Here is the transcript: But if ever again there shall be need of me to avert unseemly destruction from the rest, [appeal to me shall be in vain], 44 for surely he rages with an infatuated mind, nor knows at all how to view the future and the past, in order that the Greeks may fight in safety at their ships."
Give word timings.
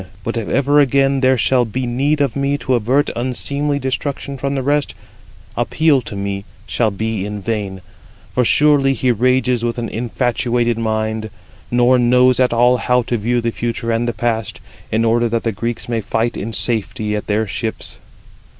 But 0.23 0.35
if 0.35 0.47
ever 0.49 0.79
again 0.79 1.19
there 1.19 1.37
shall 1.37 1.63
be 1.63 1.85
need 1.85 2.21
of 2.21 2.35
me 2.35 2.57
to 2.57 2.73
avert 2.73 3.11
unseemly 3.15 3.77
destruction 3.77 4.35
from 4.35 4.55
the 4.55 4.63
rest, 4.63 4.95
[appeal 5.55 6.01
to 6.01 6.15
me 6.15 6.43
shall 6.65 6.89
be 6.89 7.23
in 7.23 7.39
vain], 7.39 7.81
44 8.33 8.33
for 8.33 8.43
surely 8.43 8.93
he 8.95 9.11
rages 9.11 9.63
with 9.63 9.77
an 9.77 9.89
infatuated 9.89 10.79
mind, 10.79 11.29
nor 11.69 11.99
knows 11.99 12.39
at 12.39 12.51
all 12.51 12.77
how 12.77 13.03
to 13.03 13.15
view 13.17 13.41
the 13.41 13.51
future 13.51 13.91
and 13.91 14.07
the 14.07 14.13
past, 14.13 14.59
in 14.91 15.05
order 15.05 15.29
that 15.29 15.43
the 15.43 15.51
Greeks 15.51 15.87
may 15.87 16.01
fight 16.01 16.35
in 16.35 16.51
safety 16.51 17.15
at 17.15 17.27
their 17.27 17.45
ships." 17.45 17.99